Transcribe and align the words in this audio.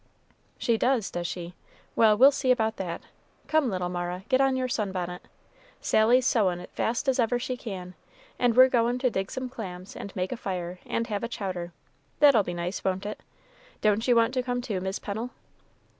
"She 0.57 0.79
does, 0.79 1.11
does 1.11 1.27
she? 1.27 1.53
Well, 1.95 2.17
we'll 2.17 2.31
see 2.31 2.49
about 2.49 2.77
that. 2.77 3.03
Come, 3.45 3.69
little 3.69 3.87
Mara, 3.87 4.23
get 4.29 4.41
on 4.41 4.55
your 4.55 4.67
sun 4.67 4.91
bonnet. 4.91 5.21
Sally's 5.79 6.25
sewin' 6.25 6.65
fast 6.73 7.07
as 7.07 7.19
ever 7.19 7.37
she 7.37 7.55
can, 7.55 7.93
and 8.39 8.57
we're 8.57 8.67
goin' 8.67 8.97
to 8.97 9.11
dig 9.11 9.29
some 9.29 9.47
clams, 9.47 9.95
and 9.95 10.11
make 10.15 10.31
a 10.31 10.37
fire, 10.37 10.79
and 10.87 11.05
have 11.05 11.23
a 11.23 11.27
chowder; 11.27 11.71
that'll 12.19 12.41
be 12.41 12.55
nice, 12.55 12.83
won't 12.83 13.05
it? 13.05 13.21
Don't 13.81 14.07
you 14.07 14.15
want 14.15 14.33
to 14.33 14.41
come, 14.41 14.59
too, 14.59 14.81
Mis' 14.81 14.97
Pennel?" 14.97 15.29